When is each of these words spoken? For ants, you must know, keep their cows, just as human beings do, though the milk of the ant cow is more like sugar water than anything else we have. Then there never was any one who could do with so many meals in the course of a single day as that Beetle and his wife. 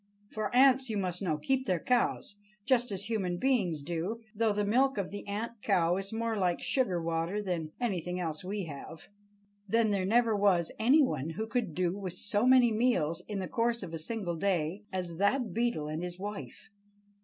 For 0.31 0.49
ants, 0.55 0.89
you 0.89 0.97
must 0.97 1.21
know, 1.21 1.37
keep 1.37 1.67
their 1.67 1.77
cows, 1.79 2.37
just 2.65 2.91
as 2.91 3.03
human 3.03 3.37
beings 3.37 3.83
do, 3.83 4.19
though 4.33 4.51
the 4.51 4.65
milk 4.65 4.97
of 4.97 5.11
the 5.11 5.27
ant 5.27 5.61
cow 5.61 5.95
is 5.97 6.11
more 6.11 6.35
like 6.35 6.59
sugar 6.59 6.99
water 6.99 7.39
than 7.39 7.71
anything 7.79 8.19
else 8.19 8.43
we 8.43 8.63
have. 8.63 9.09
Then 9.69 9.91
there 9.91 10.07
never 10.07 10.35
was 10.35 10.71
any 10.79 11.03
one 11.03 11.29
who 11.29 11.45
could 11.45 11.75
do 11.75 11.95
with 11.95 12.13
so 12.13 12.47
many 12.47 12.71
meals 12.71 13.21
in 13.27 13.37
the 13.37 13.47
course 13.47 13.83
of 13.83 13.93
a 13.93 13.99
single 13.99 14.37
day 14.37 14.81
as 14.91 15.17
that 15.17 15.53
Beetle 15.53 15.87
and 15.87 16.01
his 16.01 16.17
wife. 16.17 16.71